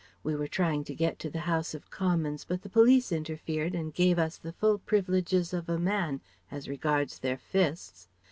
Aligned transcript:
We 0.23 0.35
were 0.35 0.47
trying 0.47 0.83
to 0.85 0.95
get 0.95 1.19
to 1.19 1.29
the 1.29 1.41
House 1.45 1.75
of 1.75 1.91
Commons, 1.91 2.43
but 2.43 2.63
the 2.63 2.71
police 2.71 3.11
interfered 3.11 3.75
and 3.75 3.93
gave 3.93 4.17
us 4.17 4.35
the 4.39 4.51
full 4.51 4.79
privileges 4.79 5.53
of 5.53 5.69
a 5.69 5.77
man 5.77 6.21
as 6.49 6.67
regards 6.67 7.19
their 7.19 7.37
fists. 7.37 8.07